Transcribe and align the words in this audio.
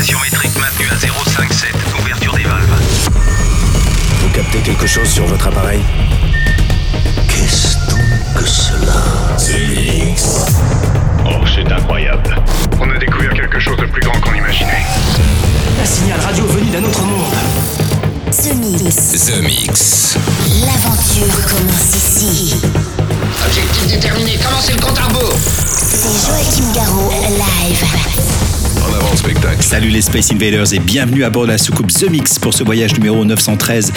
Pression 0.00 0.18
métrique 0.20 0.58
maintenue 0.58 0.88
à 0.90 0.94
0,57. 0.94 2.00
Ouverture 2.00 2.34
des 2.34 2.44
valves. 2.44 2.80
Vous 4.22 4.30
captez 4.30 4.60
quelque 4.60 4.86
chose 4.86 5.06
sur 5.06 5.26
votre 5.26 5.46
appareil 5.46 5.82
Qu'est-ce 7.28 7.76
donc 7.90 8.34
que 8.34 8.48
cela 8.48 8.94
Oh, 11.26 11.44
c'est 11.54 11.70
incroyable. 11.70 12.34
On 12.80 12.90
a 12.90 12.96
découvert 12.96 13.34
quelque 13.34 13.60
chose 13.60 13.76
de 13.76 13.84
plus 13.84 14.00
grand 14.00 14.18
qu'on 14.22 14.32
imaginait. 14.32 14.86
Un 15.82 15.84
signal 15.84 16.18
radio 16.18 16.46
venu 16.46 16.70
d'un 16.70 16.84
autre 16.84 17.02
monde. 17.02 17.34
The 18.30 18.54
Mix. 18.54 19.26
The 19.26 19.42
Mix. 19.42 20.16
L'aventure 20.64 21.44
commence 21.46 21.94
ici. 21.94 22.54
Objectif 23.46 23.86
déterminé, 23.86 24.38
commencez 24.42 24.72
le 24.72 24.80
compte 24.80 24.98
à 24.98 25.02
rebours. 25.02 25.36
C'est 25.66 26.26
Joachim 26.26 26.72
Garraud, 26.72 27.10
live. 27.10 28.49
En 28.76 28.94
avant 28.94 29.16
spectacle. 29.16 29.62
Salut 29.62 29.88
les 29.88 30.02
Space 30.02 30.30
Invaders 30.32 30.72
et 30.74 30.78
bienvenue 30.78 31.24
à 31.24 31.30
bord 31.30 31.42
de 31.42 31.48
la 31.48 31.58
soucoupe 31.58 31.92
The 31.92 32.08
Mix 32.08 32.38
pour 32.38 32.54
ce 32.54 32.62
voyage 32.62 32.94
numéro 32.94 33.24
913. 33.24 33.92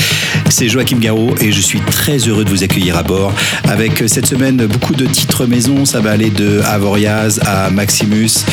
C'est 0.50 0.68
Joachim 0.68 0.98
Garraud 1.00 1.36
et 1.42 1.52
je 1.52 1.62
suis 1.62 1.80
très 1.80 2.18
heureux 2.18 2.44
de 2.44 2.50
vous 2.50 2.64
accueillir 2.64 2.98
à 2.98 3.04
bord. 3.04 3.34
Avec 3.66 4.02
euh, 4.02 4.08
cette 4.08 4.26
semaine 4.26 4.58
beaucoup 4.66 4.94
de 4.94 5.06
titres 5.06 5.46
maison, 5.46 5.86
ça 5.86 6.00
va 6.00 6.12
aller 6.12 6.30
de 6.30 6.62
Avoriaz 6.66 7.40
à 7.46 7.70
Maximus. 7.70 8.46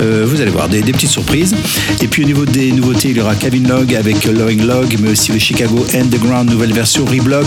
Euh, 0.00 0.24
vous 0.26 0.40
allez 0.40 0.50
voir 0.50 0.68
des, 0.68 0.80
petites 0.80 1.10
surprises. 1.10 1.54
Et 2.02 2.08
puis 2.08 2.24
au 2.24 2.26
niveau 2.26 2.44
des 2.44 2.72
nouveautés, 2.72 3.10
il 3.10 3.16
y 3.16 3.20
aura 3.20 3.34
Kevin 3.34 3.68
Log 3.68 3.94
avec 3.94 4.24
Lowing 4.24 4.66
Log, 4.66 4.96
mais 5.00 5.10
aussi 5.10 5.32
le 5.32 5.38
Chicago 5.38 5.86
Underground, 5.94 6.50
nouvelle 6.50 6.72
version 6.72 7.04
Reblock. 7.04 7.46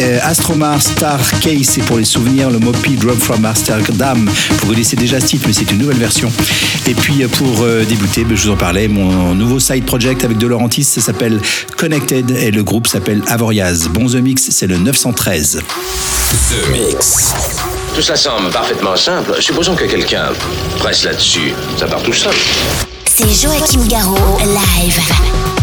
Euh, 0.00 0.18
Astromar 0.22 0.80
Star 0.80 1.20
Case, 1.40 1.78
et 1.78 1.82
pour 1.82 1.98
les 1.98 2.04
souvenirs, 2.04 2.50
le 2.50 2.58
Mopi 2.58 2.96
Drop 2.96 3.18
from 3.18 3.44
Amsterdam. 3.44 4.28
Vous 4.60 4.66
connaissez 4.66 4.96
déjà 4.96 5.20
ce 5.20 5.26
titre, 5.26 5.44
mais 5.46 5.52
c'est 5.52 5.70
une 5.70 5.78
nouvelle 5.78 5.98
version. 5.98 6.30
Et 6.86 6.94
puis 6.94 7.24
pour 7.26 7.57
euh, 7.62 7.84
débuter, 7.84 8.24
ben, 8.24 8.36
je 8.36 8.46
vous 8.46 8.52
en 8.52 8.56
parlais, 8.56 8.88
mon 8.88 9.34
nouveau 9.34 9.58
side 9.58 9.84
project 9.84 10.24
avec 10.24 10.38
De 10.38 10.46
Laurentis, 10.46 10.84
ça 10.84 11.00
s'appelle 11.00 11.40
Connected 11.76 12.30
et 12.30 12.50
le 12.50 12.62
groupe 12.62 12.86
s'appelle 12.86 13.22
Avoriaz. 13.26 13.88
Bon 13.88 14.06
The 14.06 14.16
Mix, 14.16 14.50
c'est 14.50 14.66
le 14.66 14.76
913. 14.76 15.60
The 16.50 16.70
Mix. 16.70 17.34
Tout 17.94 18.02
ça 18.02 18.16
semble 18.16 18.50
parfaitement 18.50 18.96
simple. 18.96 19.34
Supposons 19.40 19.74
que 19.74 19.84
quelqu'un 19.84 20.26
presse 20.78 21.04
là-dessus. 21.04 21.52
Ça 21.76 21.86
part 21.86 22.02
tout 22.02 22.12
seul. 22.12 22.34
C'est 23.06 23.28
Joachim 23.42 23.86
Garraud, 23.88 24.38
live. 24.40 25.57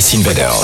Space 0.00 0.14
Invaders. 0.14 0.57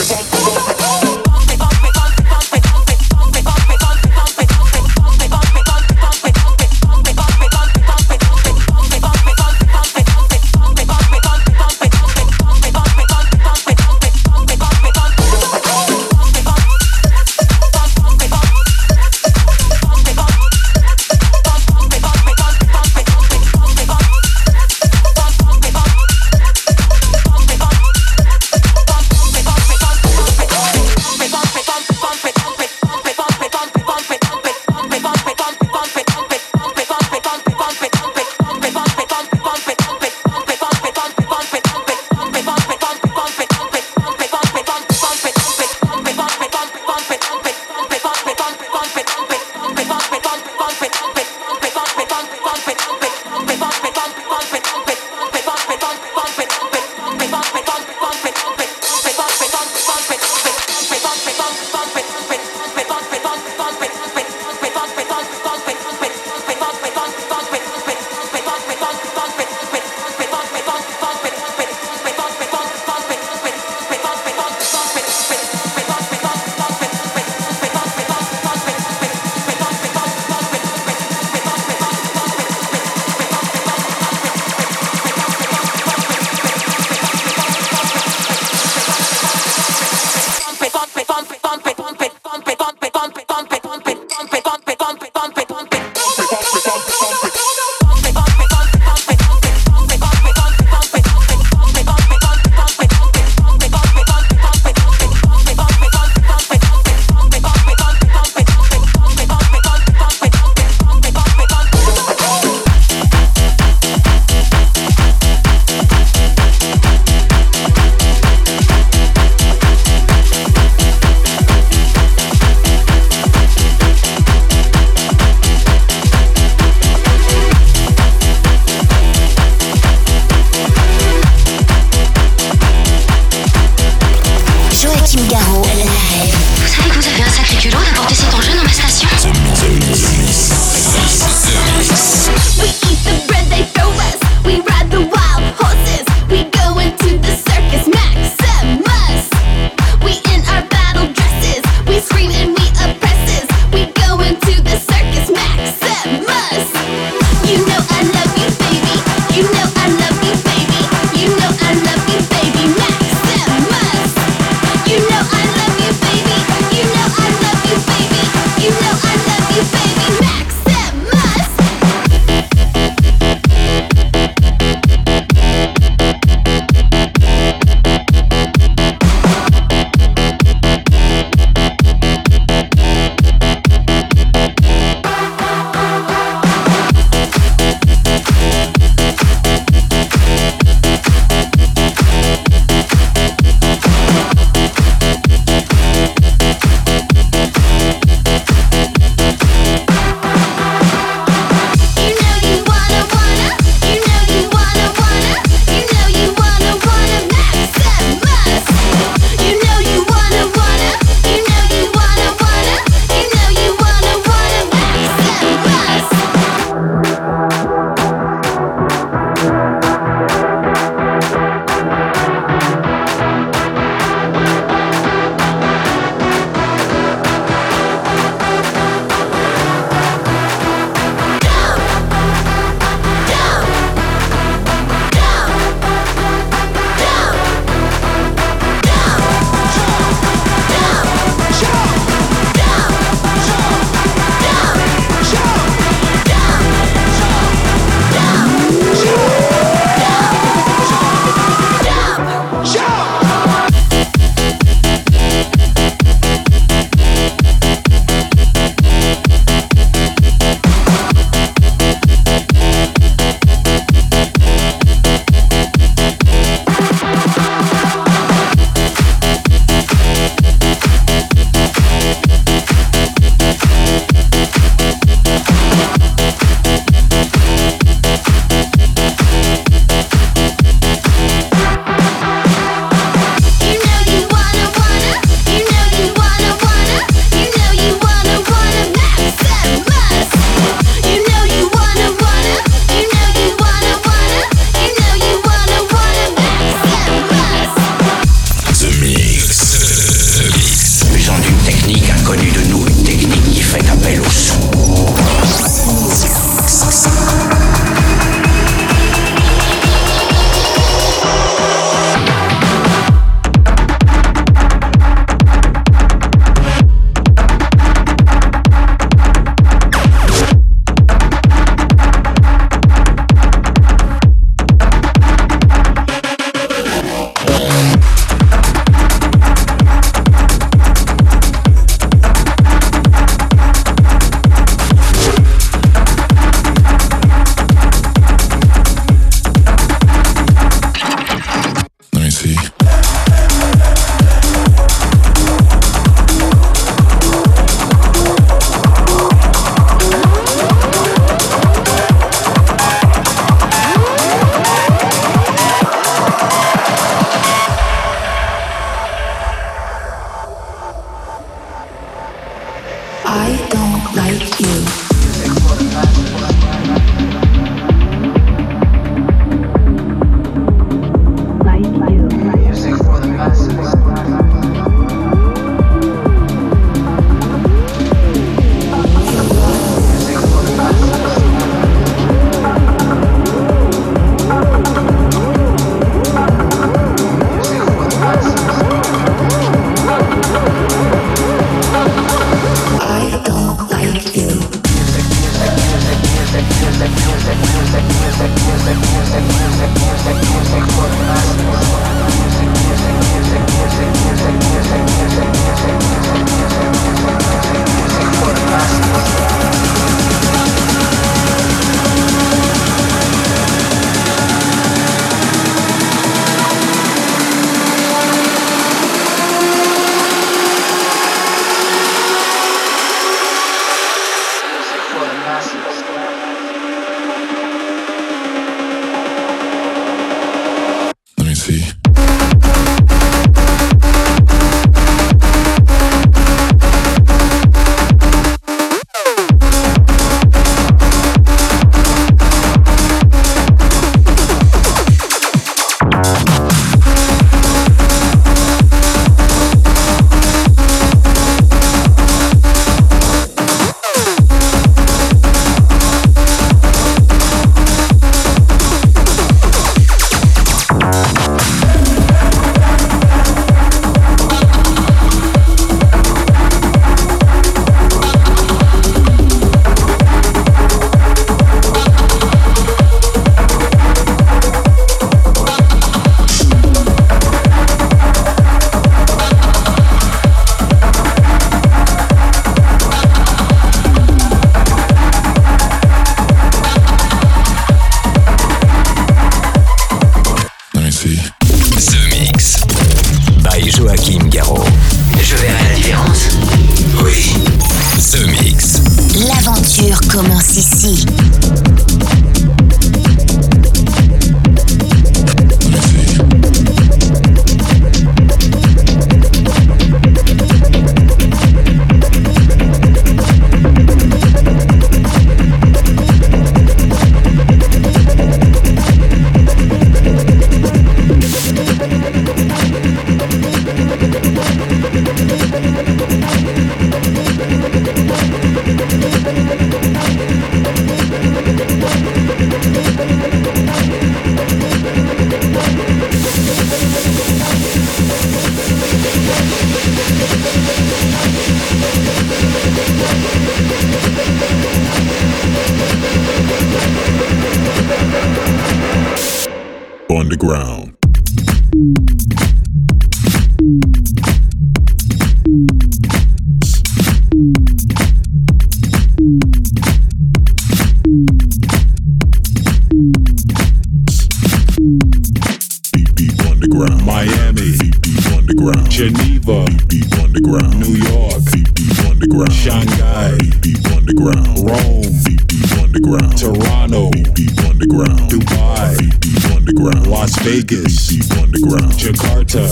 Deep 565.05 566.35
deep 566.35 566.61
underground. 566.65 567.27
Miami. 567.27 567.93
Deep 567.99 568.23
deep 568.23 568.47
underground. 568.57 569.11
Geneva. 569.11 569.85
Deep 569.85 570.09
deep 570.09 570.33
underground. 570.41 570.99
New 570.99 571.13
York. 571.29 571.61
Deep 571.73 571.93
deep 571.93 572.19
underground. 572.25 572.73
Shanghai. 572.73 573.53
Deep 573.59 573.81
deep 573.83 574.07
underground. 574.17 574.67
Rome. 574.81 575.29
Deep 575.45 575.67
deep 575.67 575.93
underground. 576.01 576.57
Toronto. 576.57 577.31
Deep 577.33 577.53
deep 577.53 577.79
underground. 577.85 578.49
Dubai. 578.49 579.19
Deep 579.19 579.41
deep 579.41 579.77
underground. 579.77 580.27
Las 580.27 580.57
Vegas. 580.63 581.27
Deep 581.27 581.43
deep 581.43 581.59
underground. 581.59 582.13
Jakarta. 582.17 582.89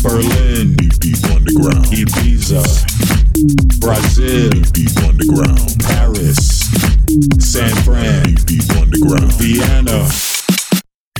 Berlin. 0.00 0.74
Deep 0.76 0.98
deep 1.00 1.24
underground. 1.24 1.84
Ibiza. 1.92 2.64
Brazil, 3.78 4.48
deep 4.72 4.96
underground. 5.04 5.76
Paris, 5.80 6.60
San 7.38 7.74
Fran, 7.84 8.34
deep 8.46 8.70
underground. 8.70 9.32
Vienna. 9.34 10.08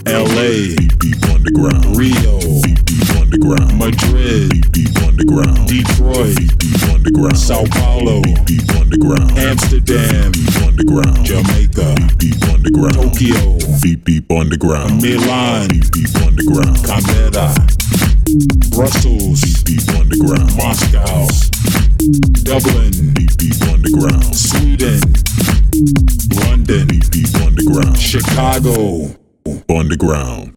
LA, 0.07 0.77
deep 1.01 1.23
underground. 1.33 1.97
Rio, 1.97 2.39
deep 2.85 3.09
underground. 3.17 3.79
Madrid, 3.79 4.51
deep 4.73 4.95
underground. 5.03 5.67
Detroit, 5.67 6.37
deep 6.59 6.83
underground. 6.93 7.39
Sao 7.39 7.65
Paulo, 7.71 8.21
deep 8.45 8.69
underground. 8.77 9.33
Amsterdam, 9.39 10.33
deep 10.33 10.57
underground. 10.61 11.25
Jamaica, 11.25 11.97
deep 12.19 12.37
underground. 12.53 12.95
Tokyo, 12.95 13.59
deep 13.81 14.05
deep 14.05 14.31
underground. 14.31 15.01
Milan, 15.01 15.69
deep 15.69 16.15
underground. 16.21 16.85
Canberra, 16.85 17.55
Brussels, 18.77 19.41
deep 19.65 19.89
underground. 19.97 20.55
Moscow, 20.55 21.29
Dublin, 22.45 22.93
deep 23.15 23.33
deep 23.41 23.63
underground. 23.73 24.37
Sweden, 24.37 25.01
London, 26.45 26.89
deep 26.89 27.09
deep 27.11 27.35
underground. 27.41 27.97
Chicago. 27.99 29.24
Underground. 29.69 30.57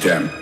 to. 0.00 0.41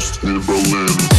Lost 0.00 0.22
in 0.22 0.40
Berlin. 0.46 1.09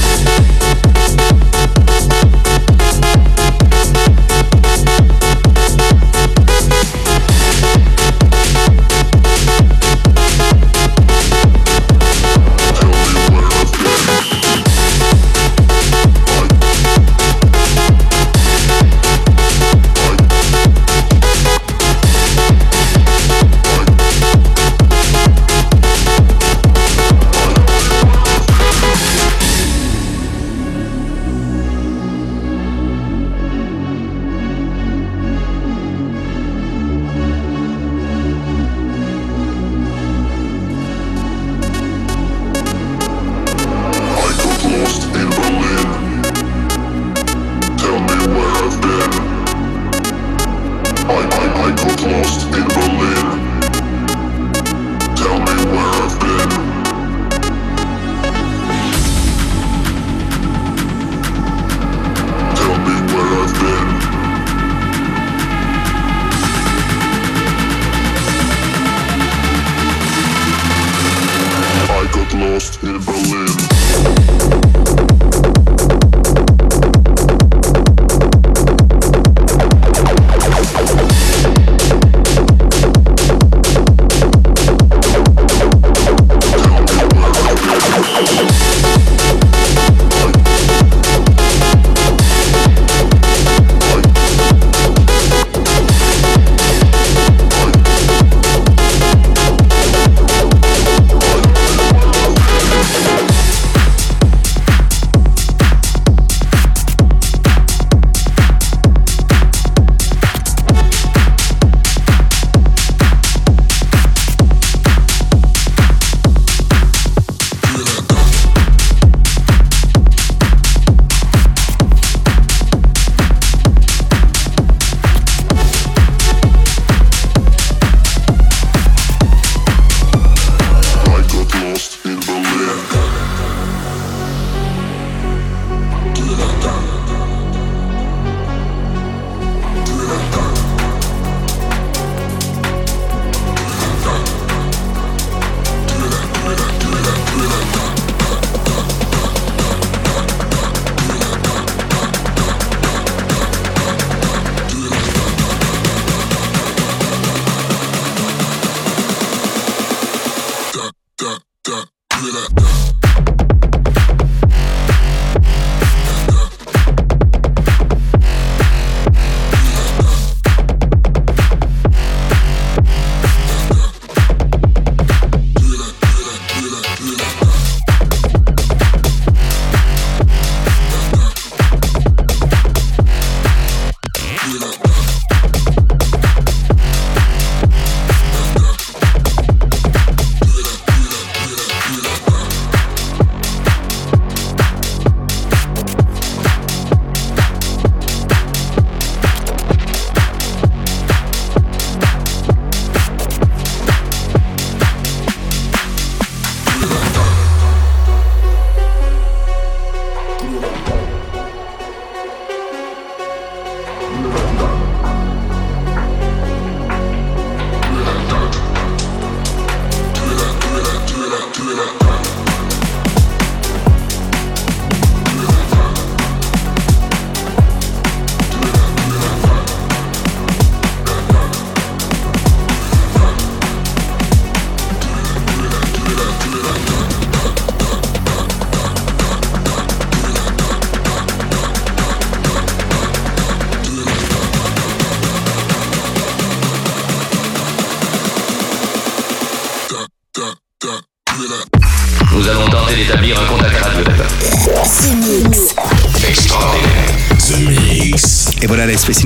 lost 72.62 72.84
in 72.84 73.11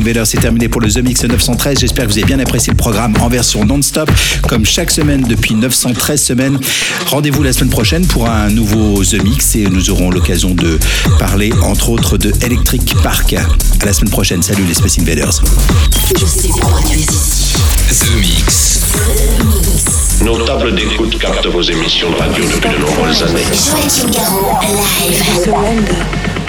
Invaders, 0.06 0.28
c'est 0.28 0.38
terminé 0.38 0.70
pour 0.70 0.82
le 0.82 0.92
The 0.92 1.00
Mix 1.00 1.24
913. 1.24 1.80
J'espère 1.80 2.06
que 2.06 2.12
vous 2.12 2.18
avez 2.20 2.28
bien 2.28 2.38
apprécié 2.38 2.70
le 2.70 2.78
programme 2.78 3.16
en 3.22 3.28
version 3.28 3.66
non-stop, 3.66 4.12
comme 4.48 4.64
chaque 4.64 4.92
semaine 4.92 5.24
depuis 5.24 5.56
913 5.56 6.22
semaines. 6.22 6.60
Rendez-vous 7.08 7.42
la 7.42 7.52
semaine 7.52 7.72
prochaine 7.72 8.06
pour 8.06 8.30
un 8.30 8.52
nouveau 8.52 9.04
The 9.04 9.24
Mix 9.24 9.56
et 9.56 9.66
nous 9.66 9.90
aurons 9.90 10.12
l'occasion 10.12 10.52
de 10.52 10.78
parler 11.18 11.52
entre 11.64 11.90
autres 11.90 12.20
de 12.20 12.32
Electric 12.44 12.94
Park. 13.02 13.34
À 13.34 13.86
la 13.86 13.94
semaine 13.94 14.12
prochaine. 14.12 14.44
Salut 14.44 14.66
les 14.68 14.76
Space 14.76 15.00
Invaders. 15.00 15.42
The 17.90 18.16
Mix. 18.20 18.82
Nos 20.24 20.38
tables 20.46 20.76
d'écoute 20.76 21.18
captent 21.18 21.48
vos 21.48 21.64
émissions 21.64 22.12
de 22.12 22.16
radio 22.18 22.44
depuis 22.44 22.70
de 22.70 22.78
nombreuses 22.78 23.24
années. 23.24 23.42
Surrender 25.44 25.98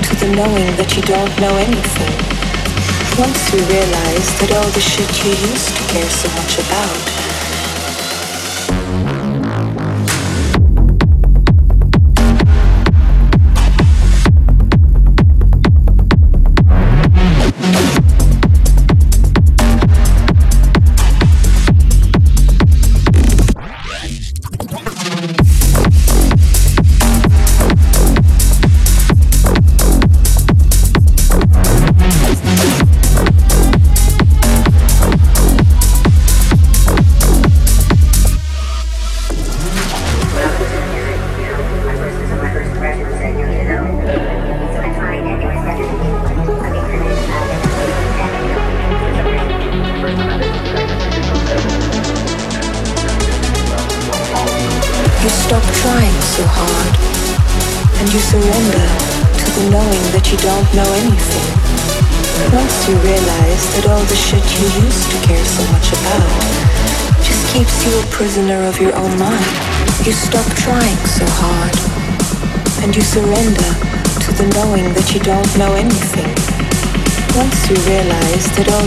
to 0.02 0.14
the 0.16 0.28
knowing 0.36 0.76
that 0.76 0.94
you 0.94 1.00
don't 1.00 1.34
know 1.40 1.56
anything. 1.56 2.25
Once 3.18 3.50
you 3.50 3.58
realize 3.60 4.38
that 4.40 4.52
all 4.52 4.70
the 4.72 4.80
shit 4.80 5.08
you 5.24 5.30
used 5.48 5.74
to 5.74 5.82
care 5.88 6.10
so 6.10 6.28
much 6.36 6.58
about 6.58 7.25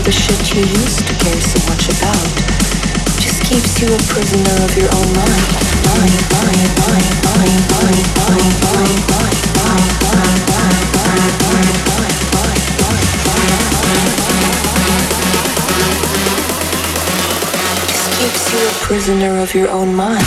all 0.00 0.04
the 0.06 0.12
shit 0.12 0.54
you 0.54 0.62
used 0.62 1.06
to 1.06 1.14
care 1.14 1.40
so 1.40 1.58
much 1.68 1.88
about 1.92 2.32
just 3.20 3.42
keeps 3.44 3.80
you 3.80 3.88
a 3.88 3.98
prisoner 4.08 4.64
of 4.64 4.74
your 4.76 4.88
own 4.96 5.12
mind. 5.12 5.44
Mind, 5.84 6.24
mind, 6.32 6.72
mind, 6.80 7.16
mind, 7.26 7.64
mind, 7.68 8.08
mind, 8.16 8.16
mind, 8.24 8.54
mind, 8.64 9.00
mind, 9.04 9.40
mind, 9.60 9.92
mind, 10.00 10.40
mind, 10.40 10.96
mind, 10.96 11.34
mind, 11.44 11.76
mind, 11.84 12.16
mind. 12.32 12.60
Just 17.92 18.08
keeps 18.16 18.44
you 18.52 18.62
a 18.68 18.72
prisoner 18.80 19.32
of 19.42 19.54
your 19.54 19.68
own 19.68 19.94
mind. 19.94 20.24